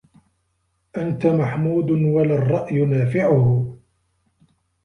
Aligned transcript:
أَنْتَ 0.97 1.25
مَحْمُودٌ 1.25 1.91
وَلَا 1.91 2.35
الرَّأْيُ 2.35 2.85
نَافِعُهْ 2.85 3.77